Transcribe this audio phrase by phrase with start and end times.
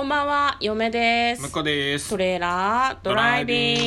[0.00, 1.42] こんばんは、嫁です。
[1.42, 3.82] 向こうですトレーラードライビング。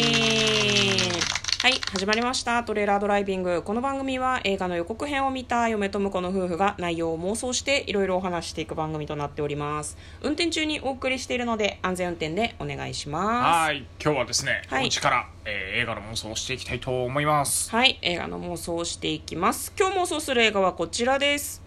[1.64, 2.64] はい、始まりました。
[2.64, 3.64] トレーラードライビング。
[3.64, 9.98] この番組は映画の予告編を見た嫁と婿の夫婦が内容を妄想していろいろお話していく番組となっております。
[10.22, 13.68] 運転中にお送りしているので安全運転でお願いします。
[13.70, 19.74] はい今日はですね、はいお家から、えー映画の妄想をしていきたいと思いますはい、映画の妄想をしていきます。
[19.76, 21.63] 今日妄想する映画はこちらです。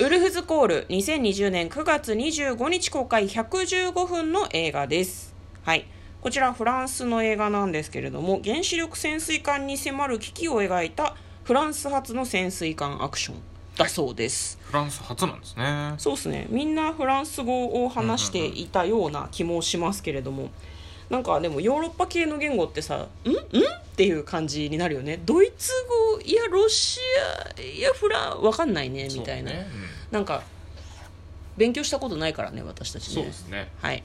[0.00, 5.34] ウルフズコール2020年9月25日公開115分の映画です。
[5.64, 5.86] はい。
[6.20, 13.38] こちらフランスの映画なんですけれども、原子力潜水艦に迫る危機を描いたフランス発の潜水艦アクション
[13.76, 14.58] だそうです。
[14.62, 20.50] フランス初なんですねそうですねみんなフランス語を話していたような気もしますけれども
[21.10, 23.30] なんかでもヨーロッパ系の言語ってさ「ん？
[23.30, 23.40] ん?」っ
[23.96, 25.20] ていう感じになるよね。
[25.24, 25.72] ドイツ
[26.14, 27.00] 語いやロシ
[27.56, 29.68] アいやフランわかんないねみたいな、そうね
[30.10, 30.42] なんか
[31.56, 33.22] 勉強したことないからね私たちね。
[33.22, 33.70] うんそうですね。
[33.80, 34.02] はい。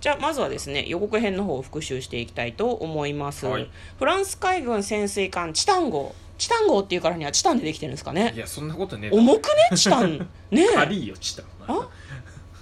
[0.00, 3.70] じゃあまずはですね予告編の方を復習していきたいと思います、はい。
[3.98, 6.14] フランス海軍潜水艦チタン号。
[6.38, 8.32] チタン号っていうからにはチタンでできてるんですかね。
[8.34, 9.76] いやそんなことね重くね？
[9.76, 10.26] チタン。
[10.50, 10.74] ねえ。
[10.74, 11.46] 軽いよチタン。
[11.68, 11.88] あ？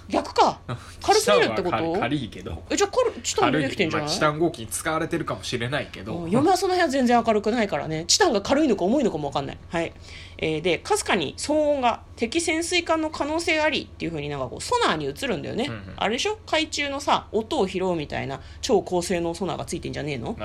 [0.09, 0.59] 逆か。
[1.01, 1.93] 軽すぎるってこと？
[1.99, 2.63] 軽いけど。
[2.69, 4.07] えじゃあ軽チタンで軽いできてんじゃない？
[4.07, 6.15] まあチタン号機に使われてるかもしれないけど。
[6.15, 8.05] うん嫁はその辺は全然明るくないからね。
[8.07, 9.57] チタンが軽いのか重いのかも分かんない。
[9.69, 9.93] はい、
[10.37, 15.93] えーでかすかに騒音が敵潜水艦の可能性ありっていうふうになんかこうソナーに映るんだよね、うんうん。
[15.95, 16.37] あれでしょ？
[16.45, 20.35] 海中のさ音を拾うみたいな超高性能ソナーがついてんじゃねえの？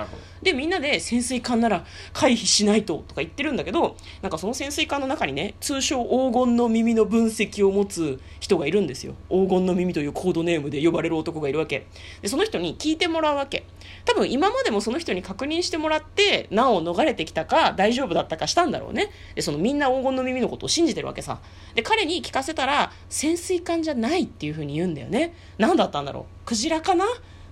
[0.43, 9.15] でみんなで潜水艦なら回避しないととか言ってるんだけどなんかその潜水艦の中にね通称黄金の耳の分析を持つ人がいるんですよ。
[9.31, 11.87] 黄金の耳というコードネームで呼ばれる男がいるわけ
[12.23, 13.65] でその人に聞いてもらうわけ。
[14.05, 19.11] 多分今までもその人に確認してもらって難を逃れてきたか大丈夫だったかしたんだろうね。
[19.35, 21.41] でそのみんな黄金の耳のことを信じてるわけさ。
[21.75, 25.35] で彼に聞かせたら潜水艦じゃないっていうふうに言うんだよね。
[25.59, 26.25] 何だったんだろう。
[26.47, 27.05] クジラかな？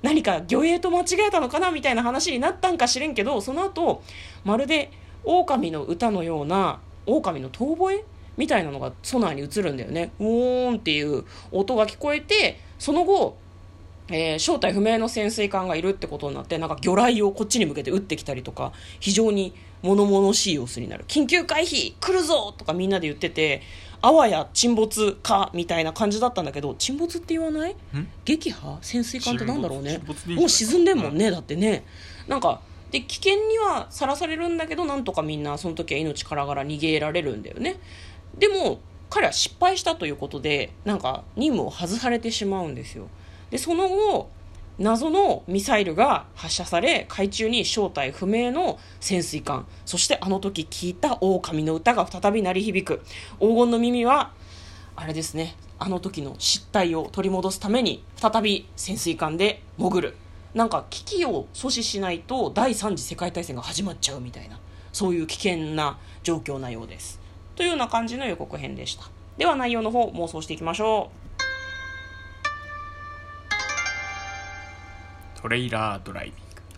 [0.03, 1.71] 何か魚影と間違えたのかな？
[1.71, 4.03] みたいな話になったんかしれんけどその後
[4.45, 4.91] まるで
[5.25, 8.05] 狼の歌のような狼の遠吠え？
[8.37, 10.13] みたいなのがソナーに映るんだよね。
[10.19, 13.37] ウォーンっていう音が聞こえてその後
[14.09, 21.05] えー正体不明の潜水艦がいるってことになってなんか魚雷をこっちに向けて撃ってきたりとか非常に物々しい様子になる。
[21.09, 23.63] 緊急回避来るぞとかみんなで言ってて
[24.01, 27.77] あわや沈没かみたいな感じだったんだけど沈没って言わない？
[28.25, 28.79] 撃破？
[28.83, 30.01] 潜水艦ってなんだろうね。
[30.35, 31.85] もう沈んでんもんね、だってね。
[32.27, 32.61] なんか
[32.91, 37.77] で危険にはさらされるんだけどなんとかみんなその時は命からがら逃げられるんだよね
[38.39, 43.09] でも彼は失敗したということでなんか任務を外されてしまうんですよ。
[43.51, 44.31] でその後
[44.79, 53.03] 謎のミサイルが発射され海中に正体不明の潜水艦そしてあの時聞いた狼の歌が再び鳴り響く。
[53.39, 54.33] 黄金の耳は
[54.97, 60.17] あれですねあの時の失態を取り戻すために再び潜水艦で潜る。
[60.55, 64.59] なんか危機を阻止しないと第三次世界大戦が始まっちゃうみたいな
[64.93, 67.22] そういう危険な状況なようです。
[67.63, 69.05] というような感じの予告編でした。
[69.39, 71.13] では内容の方妄想していきましょ
[75.41, 76.33] トレイラードライう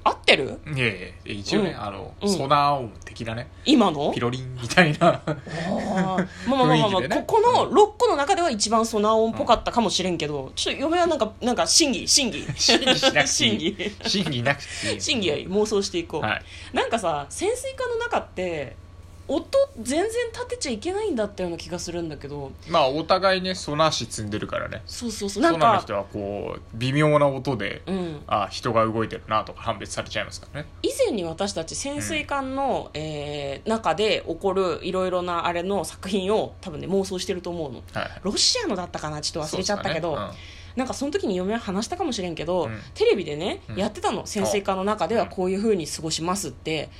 [0.04, 0.60] 合ってる？
[0.66, 1.82] ビングいやいや一応ね、うん。
[1.82, 2.28] あの、うん。
[2.28, 3.48] ソナー音的なね。
[3.64, 4.12] 今の？
[4.12, 5.22] ピロリンみたいな。
[5.24, 6.50] あー。
[6.50, 7.24] まあまあまあまあ、まあ雰囲気でね。
[7.26, 15.00] ここの6個の中では一番ソナー音っぽかったかもしれんけど、ちょっと嫁はなんかなんか審議審議審議しなくてい審い議審議なくていい。
[15.00, 16.42] 審議や妄想していこう、はい。
[16.74, 18.76] なんかさ潜水艦の中って
[19.26, 19.48] 音
[19.80, 22.52] 全然立てちゃいけないんだったような気がするんだけど。
[22.68, 24.82] まあお互いねソナー紙積んでるからね。
[24.86, 25.42] そうそうそう。
[25.42, 28.22] なんかソナーの人はこう微妙な音で、うん。
[28.26, 30.68] あ人が動いてるなとか判別されちゃいますからね。
[30.82, 37.82] 以前に私たち潜水艦の、えー中で起こるいろいろなあれの作品を多分ね妄想してると思うの。
[37.92, 40.26] はいロシアのだったかなちょっと忘れちゃったけど、ね。
[40.76, 42.80] なんかその時に嫁は話したかもしれんけど、うん。
[42.94, 43.76] テレビでね、うん。
[43.76, 44.26] やってたの。
[44.26, 46.90] 潜水艦の中ではこういうふうに過ごしますって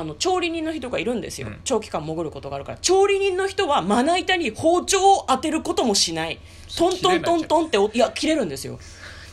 [0.00, 1.60] あの調理人の人がいるんですよ、うん。
[1.64, 2.78] 長期間潜ることがあるから。
[2.78, 6.38] 調理人の人はまな板に包丁を当てることもしない。
[6.76, 8.78] トントントントンっておいや切れるんですよ。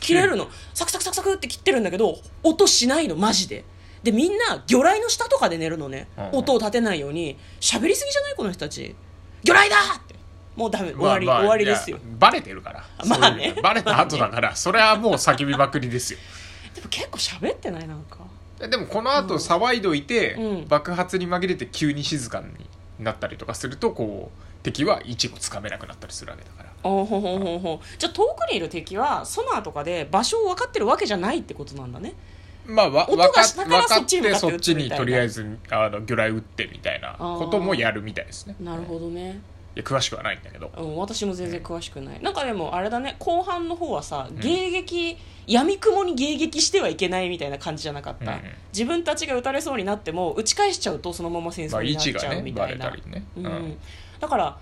[0.00, 0.48] 切れるの。
[0.74, 3.64] サクサクサクサクって切ってるんだけど音しないのマジで。
[4.02, 6.38] でみんな魚雷の下とかで寝るのね、うん。
[6.38, 7.36] 音を立てないように。
[7.60, 8.94] 喋りすぎじゃないこの人たち。
[9.44, 10.14] 魚雷だって。
[10.56, 10.92] もうダメ。
[10.92, 11.98] 終わり、まあまあ終わりですよ。
[12.18, 12.84] バレてるから。
[13.06, 13.54] まあね。
[13.62, 14.54] バレた後だから。
[14.54, 16.18] それはもう叫びまくりですよ。
[16.74, 18.18] でも結構喋ってないなんか
[18.68, 20.68] でもこの後騒いどいて、うん。
[20.68, 22.46] 爆発に紛れて急に静かに
[23.02, 26.70] なったりとかするとこう敵は位置をつかめなくなったりするわけだから。
[26.84, 32.14] おほほほほじゃあ遠くにいる敵はソナーとかで場所を分かってるわけじゃないってことなんだね。
[32.66, 38.54] まあわ音分かしたからっそっちに向かっててそっちにとりあえずあの魚雷撃ってみたいなこともやるみたいですね。
[38.60, 39.30] なるほどね。
[39.32, 40.70] いや詳しくはないんだけど。
[40.76, 45.16] うん、私も全然詳しくない、なんかでもあれだね後半の方はさ迎撃、
[45.46, 48.44] 闇雲に迎撃してはいけないみたいな感じじゃなかった、うんうん。
[48.72, 52.92] 自分たちが撃たれそうになっても撃ち返しちゃうとそのまま戦争になっちゃうみたいな、
[53.36, 53.46] うん。
[53.46, 53.78] うん。
[54.20, 54.58] だから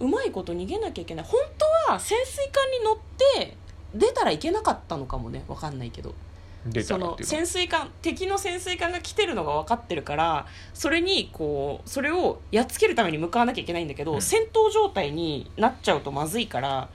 [0.00, 1.24] うまいこと逃げなきゃいけない。
[1.26, 1.40] 本
[1.86, 2.96] 当は潜水艦に乗っ
[3.36, 3.56] て
[3.94, 6.14] 出たらいけなかったのかもね分かんないけど
[6.84, 14.22] その潜水艦敵の潜水艦が来てるのが分かってるからそれにこうそれをやっつけるために向かわなきゃいけないんだけど、うん。
[14.22, 16.88] 戦闘状態になっちゃうとまずいから、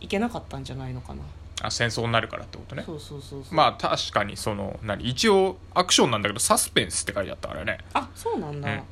[0.00, 1.22] いけなかったんじゃないのかな。
[1.62, 2.82] あ戦争になるからってことね。
[2.84, 3.54] そうそうそうそう。
[3.54, 5.08] まあ確かにその何？
[5.08, 7.78] 一応アクションなんだけどサスペンスって書いてあったからね。
[7.94, 8.82] あそうなんだ、うん。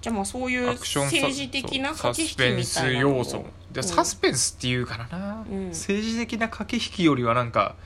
[0.00, 3.44] じゃあまあそういう政治的な駆け引きみサスペンス要素。
[3.70, 3.84] で、うん。
[3.84, 5.68] サスペンスっていうからな、うん。
[5.68, 7.76] 政治的な駆け引きよりはなんか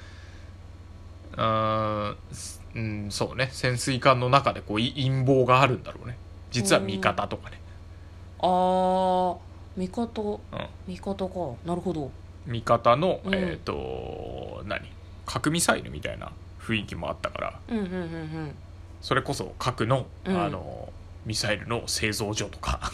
[1.36, 3.48] あーうんそうね。
[3.52, 6.16] 潜水艦の中でこうい陰謀があるんだろうね。
[6.50, 7.60] 実は味方とかね、
[8.40, 9.36] あー
[9.76, 10.66] 味方うん。
[10.88, 11.34] 味方か。
[11.64, 12.10] なるほど。
[12.46, 13.34] 味方の、うん。
[13.34, 14.80] えっ、と何？
[15.26, 17.60] 核ミサイルみたいな雰囲気もあったから。
[17.68, 18.54] うんうんうんうん。
[19.00, 20.36] それこそ核の,、うん。
[20.40, 20.88] あの
[21.26, 22.72] ミサイルの製造所とか。
[22.72, 22.92] はあ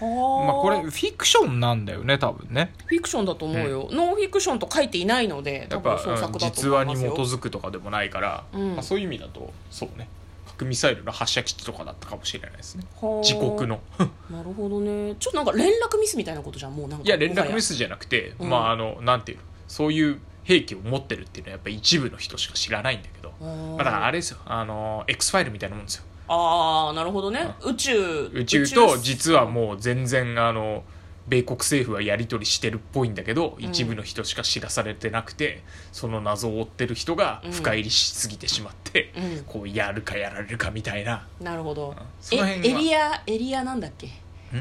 [0.00, 2.72] まあこれフィクションなんだよね多分ね。
[2.86, 5.98] フィクションだと思うよ、ノンフィクションと書いていないのでだと
[6.38, 8.74] 実話に基づくとかでもないから、うん。
[8.74, 10.08] まあ、そういう意味だとそうね。
[10.46, 12.84] 核ミサイルの発射基地とかだったかもしれないですね。
[13.00, 13.80] はあ自国の。
[14.30, 15.14] なるほどね。
[15.18, 18.50] ちょっとなんか連絡ミスみたいなことじゃんもうなんかいや連絡ミススじゃなくて、うん。
[18.50, 19.44] まああのなんていうの？
[19.66, 24.38] そういう兵器を持ってるっていうのはやっぱ一部の人しか知らないんだけど、まあ、だからあれですよ。
[24.44, 27.54] あの X ファイルみたいなもんですよああなるほどね。
[27.64, 30.84] 宇宙宇宙と実はもう全然あの
[31.28, 33.64] 米国政府はやり取りしてるっぽいんだけど、うん。
[33.64, 35.62] 一部の人しか知らされてなくて
[35.92, 39.44] その謎を追ってる人が深入りしすぎてしまって、うん。
[39.44, 41.26] こうやるかやられるかみたいな。
[41.40, 41.94] なるほど。
[42.32, 44.08] うエリアエリアなんだっけ？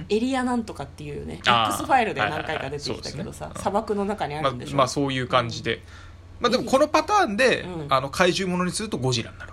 [0.10, 5.84] エリアなんとかっていうよね X ファイルで何回か出てきたけどさ砂漠の中にあまあるんでしょ、まあそういう感じで、
[6.40, 7.94] まあでもこのパターンで、うん。
[7.94, 9.52] あの怪獣ものにするとゴジラになる。
[9.52, 9.53] わ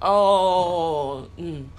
[0.00, 1.70] ああうん。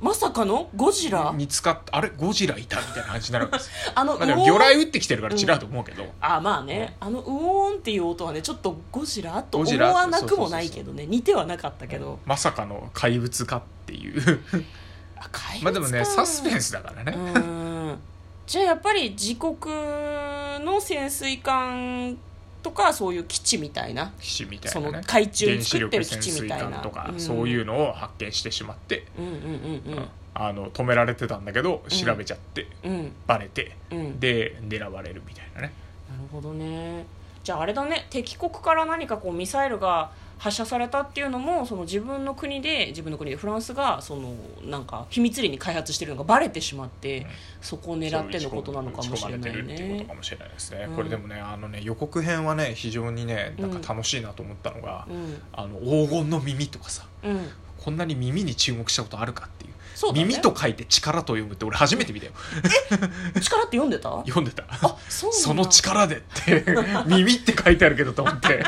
[0.00, 0.68] まさかの？
[0.76, 1.32] ゴジラ？
[1.32, 2.10] 見つかっあれ？
[2.10, 3.92] ゴジラいたみたいな感じになるわけですよ。
[3.94, 9.42] あのまあでも魚雷撃ってきてるから違うと思うけど、あまあね、あのウオーンっていう音はねちょっとゴジラ？
[9.42, 11.06] と思わなくもないけどね。
[11.06, 14.40] 似てはなかったけど、まさかの怪物かっていう。
[15.16, 17.98] あ怪物まあでもねかサスペンスだからね、うん。
[18.46, 19.56] じゃあやっぱり自国
[20.62, 22.18] の潜水艦
[22.64, 24.12] とかそういう基地みたいな。
[24.18, 24.98] 基地みたいそなね。
[24.98, 26.78] の海中に作ってる力基地みたいな。
[26.78, 29.26] とか、うんそういうのを発見してしまって、うん。
[29.26, 33.12] うんうんうんあの止められてたんだけどうん調べちゃって、うん。
[33.26, 34.18] バレてうん。
[34.18, 35.72] で狙われるみたいなね。
[36.08, 37.06] なるほどね。
[37.44, 38.06] じゃああれだね。
[38.10, 40.10] 敵国から何かこうミサイルが
[40.44, 47.26] 発射されたっていうのもその自分の国で自分の国でフランスがそのなんか秘密裏に開発してるのがバレてしまって、うん。
[47.62, 50.06] そこを狙ってのことなのかもしれないね。
[50.94, 55.42] これでもねあのね予告編はね非常にねなんか楽しいなと思ったのが、うん。
[55.54, 57.48] あの黄金の耳とかさうん。
[57.78, 60.24] こんなに耳に注目したことあるかっていうそうだね。
[60.24, 62.32] 耳と書いて力と読むって俺初めて見たよ。
[63.40, 64.10] 力って読んでた？
[64.26, 64.64] 読んでた。
[64.68, 65.44] あそうなんだ。
[65.46, 66.64] その力でって。
[67.06, 68.54] 耳って書いてあるけどと思って。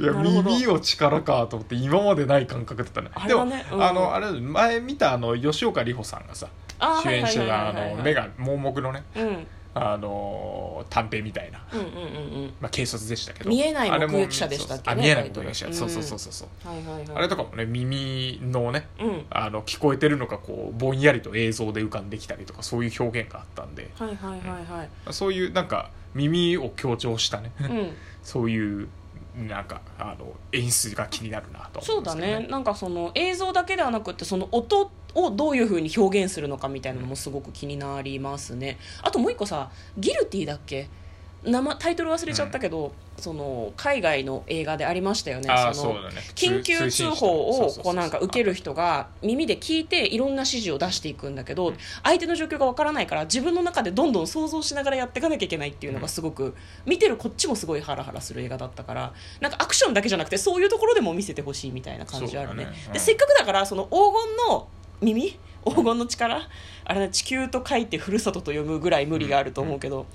[0.00, 0.50] いやなるほど。
[0.50, 3.82] 耳を力かと思って今までない感覚だったねあれでも、はねうん。
[3.82, 6.48] あのあれ前見たあの吉岡里帆さんがさ
[6.78, 7.84] あ主演してたあはいはいはいはい。
[7.86, 9.04] はいの目が盲目のね。
[9.16, 11.88] うんうんあの探偵みたいな、うんうんう
[12.46, 13.50] んまあ、警察でしたけど。
[13.50, 15.74] 見えない目撃者でしたっけねあ見えない目撃者、うん。
[15.74, 16.68] そうそうそうそうそう。
[16.68, 17.04] はいはいはい。
[17.14, 19.26] あれとかもね耳のねうん。
[19.30, 23.90] あの聞こえてるのがこうぼんやりと映像で浮かんできたりとかそういう表現があったんで。
[23.98, 24.88] はいはいはいはい。
[25.12, 27.96] そういうなんか耳を強調したね、うん。
[28.22, 28.88] そういう
[29.34, 32.46] なんかあの演出が気になるなと思そうだね。
[32.50, 38.78] なんかその映像だけではなくってその音をどういうふうに表現するのかみたいなのもすごく気になりますね。
[39.02, 40.88] あともう一個さギルティだっけ？
[41.44, 45.50] 名前タイトル忘れちゃったけど、その海外の映画でありましたよね。
[45.74, 46.10] そのね。
[46.36, 51.76] 緊急通報をこうなんか受けるる人が耳で聞いていろんな指示を出していくんだけど、うん。
[52.04, 56.54] 相手の状況がわからないから自分の中でどんどん想像しながらやっていかなきゃいけないっていうのがすごく
[56.86, 62.66] 見てるこっちもすごいハラハラする映画だったからなんかアクションだけじゃなくてそういうところでも見せてほしいみたいな感じあるね。
[62.66, 62.72] ね。
[62.86, 62.92] うん。
[62.92, 63.90] でせっかくだからその黄
[64.46, 64.68] 金の
[65.02, 65.38] 耳？
[65.64, 66.48] 黄金の力？
[66.84, 70.06] あれだ地球と書いてふるさとと読むぐらい無理があると思うけど、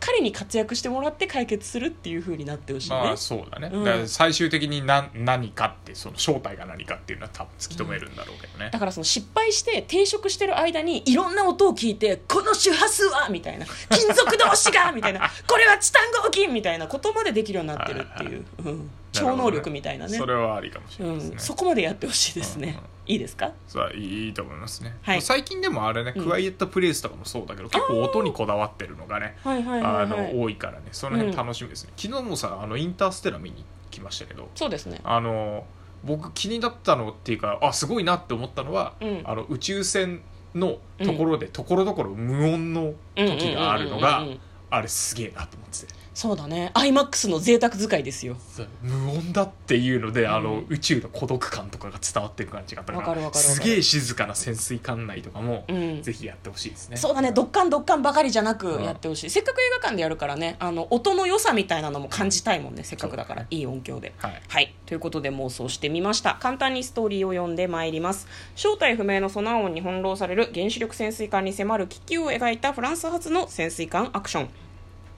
[0.00, 3.84] 彼に活躍してもらって解決するっていう風になってほしいね、まあそうだね、うん。
[3.84, 13.66] だから最終的に何何かってその正体が何かっていうのは多分突き止めるんだろうけどね、だからその失敗して停職してる間にいろんな音を聞いてこの周波数はみたいな。
[13.90, 15.30] 金属同士がみたいな。
[15.46, 20.18] これはチタン合金みたいなことまでできるようになってるっていう、うん、超能力みたいなね。
[20.18, 23.12] それはありかもしれうないですね、ん、そこまでやってほしいですね、うん。
[23.12, 23.52] いいですか？
[23.68, 25.22] そういいと思いますね、はい。
[25.22, 26.24] 最近でもあれね、うん。
[26.24, 30.88] クワイエットプレイスとかもそうだけど結構音にこだわってるのがね多いからね。
[30.92, 35.00] その辺楽しみですね、昨日もさあのインターステラ見に来ましたけどそうですね。
[35.04, 35.66] あの
[36.04, 39.20] 僕気になったのっていうかあすごいなって思ったのは、うん。
[39.24, 40.22] あの宇宙船
[40.54, 44.40] のところでところどころ無音の時があるのがうんうんうんうんうん。
[44.70, 46.70] あれすげえなと思っててそうだね。
[46.74, 48.36] iMAX の贅沢使いですよ。
[48.82, 53.54] 無音だっていうので、あのうん宇宙の孤独感とかが伝わってる感じがあったかわかるわかるわかる。
[53.54, 56.02] すげえ静かな潜水艦内とかも、うん。
[56.02, 56.96] ぜひやってほしいですね。
[56.96, 57.32] そうだね。
[57.32, 58.84] ドッカンドッカンばかりじゃなくうん。
[58.84, 60.56] やってほしい、せっかく映画館でやるからね。
[60.58, 62.84] あの音の良さみたいなのも感じたいもんね。
[62.84, 64.12] せっかくだから、そういい音響で。
[64.18, 64.42] はい。
[64.48, 64.74] はい。
[64.86, 66.36] ということで妄想してみました。
[66.40, 68.26] 簡単にストーリーを読んでまいります。
[68.54, 74.48] 正体不明のソナー音に翻弄される原子力潜水艦に迫る危機を描いたフランス発の潜水艦アクション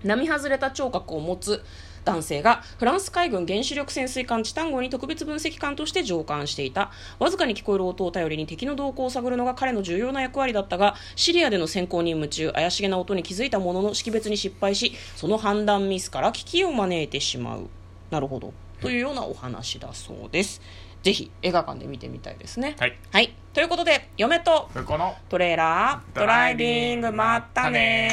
[0.05, 1.65] 並外れた聴覚を持つ
[2.05, 6.93] 男性がフランス海軍原子力潜水艦チタン号に特別分析艦として乗艦していた。
[7.19, 17.69] わずかに聞こえる音を頼りに敵の動向を探るのが彼の重要な役割だったがシリアでの先行に夢中怪しげな音に気づいたものの識別に失敗しその判断ミスから危機を招いてしまう。
[18.11, 18.53] なるほど。
[18.81, 20.61] というようなお話だそうです。
[21.03, 22.77] ぜひ映画館で見てみたいですね。
[22.79, 22.99] はい。
[23.13, 28.11] はい、ということで嫁とこのトレーラードライビングまったね